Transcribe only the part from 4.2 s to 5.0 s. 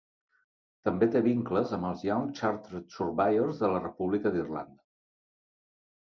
d'Irlanda.